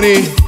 money. 0.00 0.47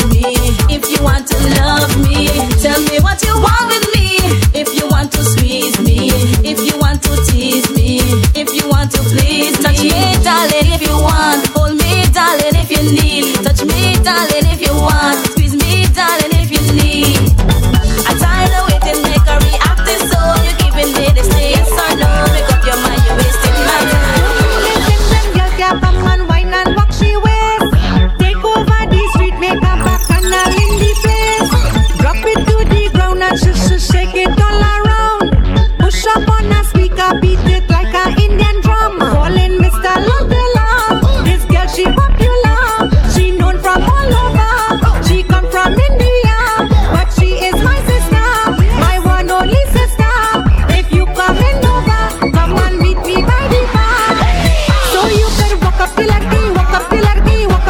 Please 9.11 9.57
Touch 9.59 9.83
me, 9.83 10.13
darling. 10.23 10.60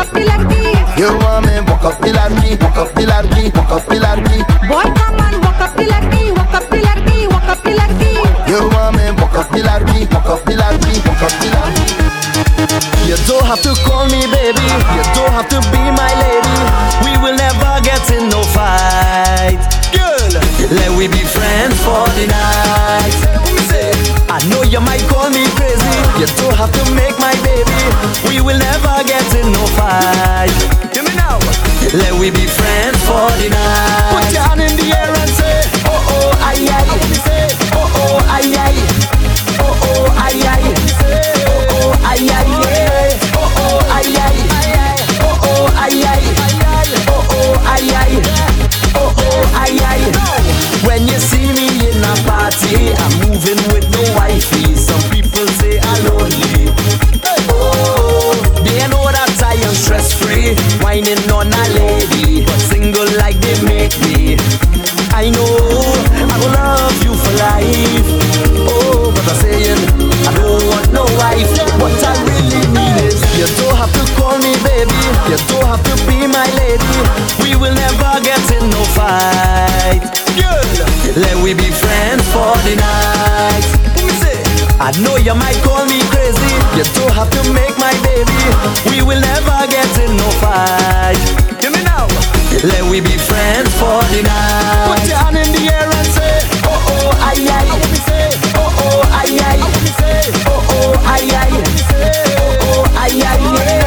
up 0.01 0.12
the 0.13 0.25
like. 0.25 0.42
You 0.98 1.18
want 1.19 1.45
me 1.45 1.62
walk 1.69 1.83
up 1.83 2.01
the 2.01 2.13
like 2.13 2.33
me, 2.42 2.57
walk 2.62 2.77
up 2.77 2.94
the 2.94 3.06
like 3.06 3.30
me, 3.36 3.50
walk 3.56 3.71
up 3.71 3.86
the 3.88 4.00
like 4.00 4.24
me. 4.30 4.38
Boy, 4.68 5.00
I 84.81 84.89
know 85.01 85.16
you 85.18 85.36
might 85.36 85.57
call 85.63 85.86
me 85.86 86.00
crazy. 86.10 86.51
You 86.75 86.83
don't 86.98 87.13
have 87.13 87.30
to 87.30 87.42
make 87.54 87.78
my 87.78 87.94
baby. 88.01 88.33
We 88.89 89.01
will 89.06 89.22
never 89.22 89.57
get 89.69 89.88
in 90.01 90.18
no 90.18 90.28
fight. 90.42 91.22
Give 91.62 91.72
me 91.72 91.83
now. 91.83 92.07
Let 92.66 92.83
we 92.89 93.00
be 93.00 93.18
friends 93.18 93.69
for 93.78 94.01
the 94.10 94.22
night. 94.25 94.88
Put 94.89 95.07
your 95.07 95.18
hand 95.22 95.38
in 95.38 95.50
the 95.54 95.63
air 95.72 95.86
and 95.86 96.07
say, 96.18 96.33
oh 96.66 96.81
oh, 96.89 97.10
aye 97.22 97.45
aye. 97.45 97.69
I 97.69 97.78
want 97.78 97.98
say, 98.10 98.30
oh 98.57 98.74
oh, 98.81 99.01
aye 99.22 99.38
aye. 99.38 99.62
I 99.62 99.69
want 99.69 99.94
say, 100.01 100.22
oh 100.50 100.66
oh, 100.74 101.13
aye 101.13 101.30
aye. 101.42 101.62
Oh 102.01 102.84
oh, 102.84 102.98
aye 102.98 103.22
aye. 103.22 103.81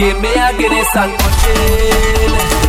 Give 0.00 0.18
me 0.18 0.32
a 0.32 0.56
Guinness 0.56 0.96
and 0.96 1.12
punching. 1.18 2.59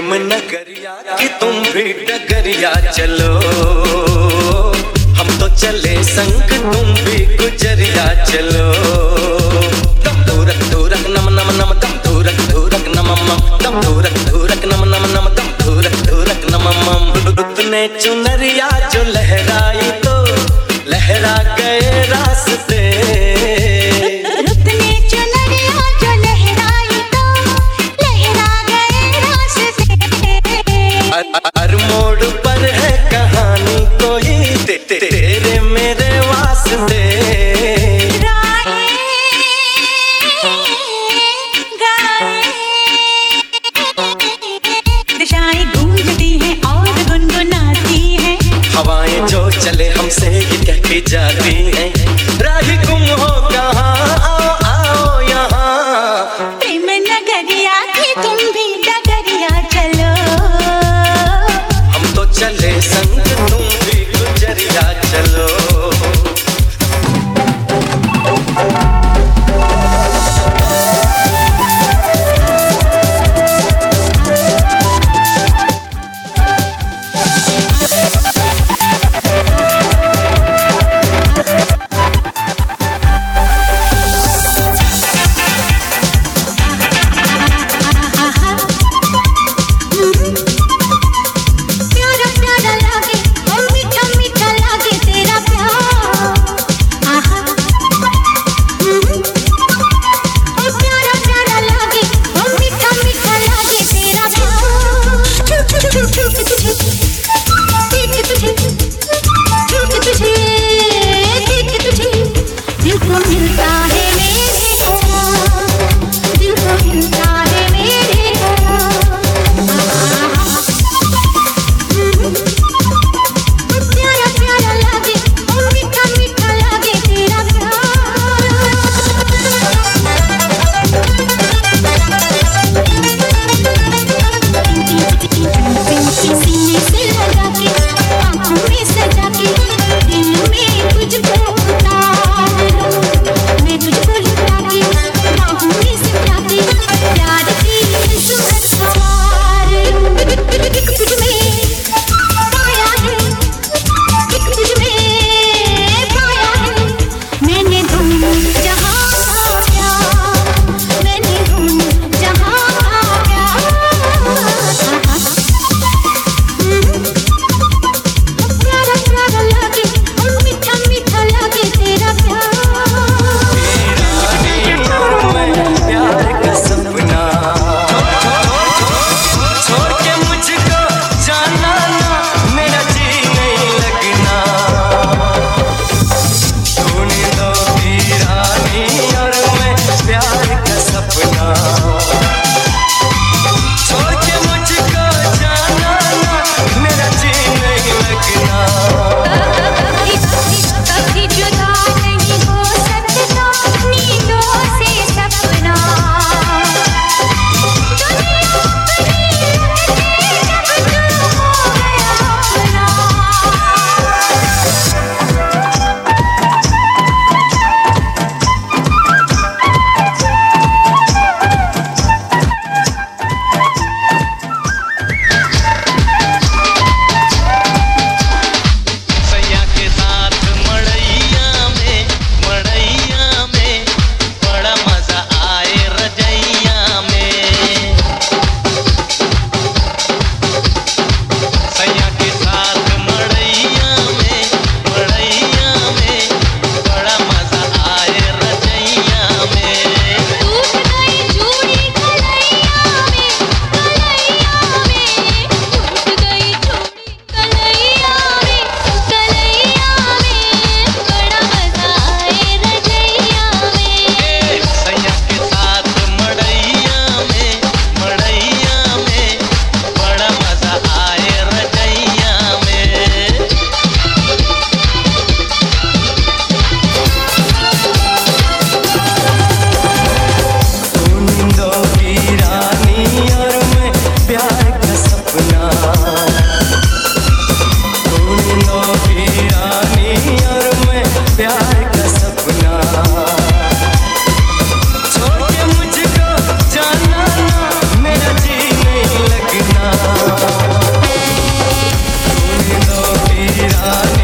प्रेम 0.00 0.14
नगरिया 0.14 0.92
कि 1.18 1.26
तुम 1.40 1.56
भी 1.72 1.92
डगरिया 2.08 2.70
चलो। 2.90 3.32
हम 5.18 5.28
तो 5.40 5.48
चले 5.56 5.94
संग, 6.04 6.40
तुम 6.72 6.94
भी 7.04 7.24
गुजरिया 7.36 8.06
चलो। 8.24 9.09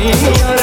Yeah. 0.07 0.56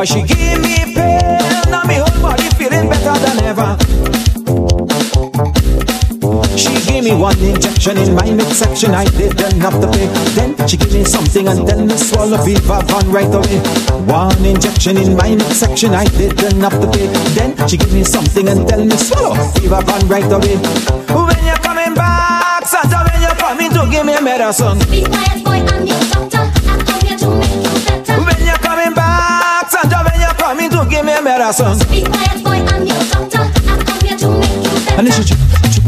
Why 0.00 0.06
she 0.06 0.22
give 0.22 0.62
me 0.62 0.94
pain, 0.96 1.68
now 1.68 1.84
me 1.84 1.96
whole 2.00 2.22
body 2.22 2.48
feeling 2.56 2.88
better 2.88 3.12
than 3.20 3.36
ever. 3.44 3.76
She 6.56 6.72
gave 6.88 7.04
me 7.04 7.12
one 7.12 7.38
injection 7.40 7.98
in 7.98 8.14
my 8.14 8.30
midsection, 8.30 8.94
I 8.94 9.04
didn't 9.04 9.60
have 9.60 9.78
to 9.78 9.86
pay. 9.92 10.06
Then 10.32 10.56
she 10.66 10.78
gave 10.78 10.94
me 10.94 11.04
something 11.04 11.46
and 11.48 11.68
then 11.68 11.86
me 11.86 11.98
swallow 11.98 12.42
Viva 12.42 12.80
Van 12.88 13.12
right 13.12 13.28
away. 13.28 13.60
One 14.08 14.42
injection 14.42 14.96
in 14.96 15.18
my 15.18 15.36
midsection, 15.36 15.92
I 15.92 16.06
didn't 16.16 16.60
have 16.62 16.80
to 16.80 16.88
pay. 16.96 17.08
Then 17.36 17.68
she 17.68 17.76
gave 17.76 17.92
me 17.92 18.02
something 18.02 18.48
and 18.48 18.66
tell 18.66 18.82
me 18.82 18.96
swallow 18.96 19.34
Viva 19.60 19.82
Van 19.82 20.08
right 20.08 20.32
away. 20.32 20.56
When 21.12 21.44
you're 21.44 21.60
coming 21.60 21.92
back, 21.92 22.66
Santa, 22.66 23.04
when 23.04 23.20
you're 23.20 23.36
coming 23.36 23.68
to 23.68 23.86
give 23.90 24.06
me 24.06 24.18
medicine. 24.18 24.78
Be 24.88 25.04
quiet, 25.04 25.44
boy, 25.44 25.60
I'm 25.60 25.86
your 25.86 26.00
doctor. 26.08 26.49
Santa, 29.70 30.02
when 30.04 30.20
you're 30.20 30.34
coming 30.34 30.70
to 30.70 30.84
give 30.90 31.04
me 31.04 31.20
medicine. 31.22 31.78
Be 31.88 32.02
quiet, 32.02 32.42
boy, 32.42 32.58
I'm 32.74 32.86
your 32.86 32.98
doctor. 33.06 33.42
I'm 33.70 33.80
come 33.86 34.00
here 34.00 34.18
to 34.18 34.28
make 34.28 34.64
you 34.64 35.06
better. 35.06 35.79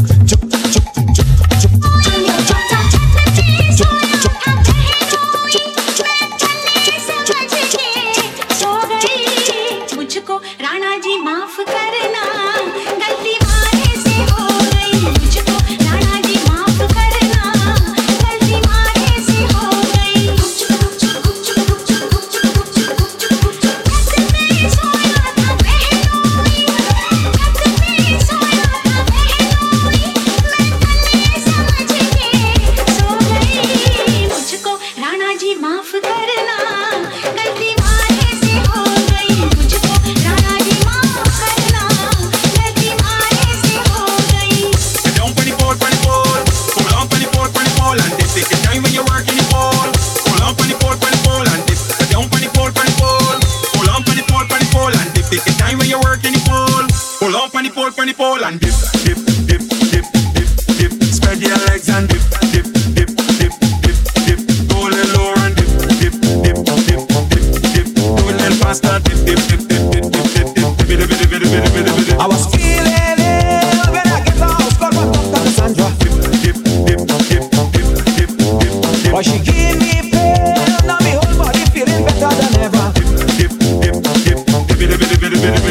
The 58.13 58.23
pole. 58.23 58.43
And 58.43 58.59
dip, 58.59 58.73
dip, 59.03 59.17
dip, 59.47 59.61
dip, 59.91 60.05
dip, 60.33 60.49
dip. 60.77 61.03
Spread 61.03 61.41
your 61.41 61.57
legs 61.67 61.89
and 61.89 62.07
dip, 62.07 62.21
dip, 62.51 62.72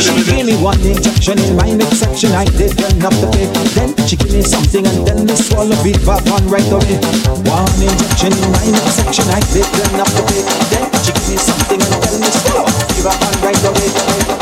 She 0.03 0.25
gave 0.27 0.47
me 0.47 0.57
one 0.59 0.81
injection 0.81 1.39
in 1.39 1.55
my 1.55 1.69
exception. 1.69 2.33
I 2.33 2.45
didn't 2.45 3.01
have 3.01 3.15
to 3.23 3.31
pay. 3.31 3.47
Then 3.79 3.95
she 4.09 4.17
gave 4.17 4.33
me 4.35 4.43
something 4.43 4.85
and 4.85 5.07
then 5.07 5.27
me 5.27 5.37
swallow 5.37 5.79
it 5.87 6.05
back 6.05 6.27
on 6.27 6.43
right 6.51 6.67
away. 6.75 6.99
One 7.47 7.71
injection 7.79 8.33
in 8.35 8.51
my 8.51 8.65
exception. 8.83 9.31
I 9.31 9.39
didn't 9.55 9.95
have 9.95 10.11
to 10.11 10.23
pay. 10.27 10.43
Then 10.75 10.91
she 11.07 11.13
gave 11.15 11.29
me 11.31 11.37
something 11.39 11.81
and 11.81 12.03
then 12.03 12.21
me 12.21 12.31
swallow 12.35 12.67
it 12.67 13.05
back 13.05 13.23
on 13.23 13.35
right 13.47 13.65
away. 13.65 14.42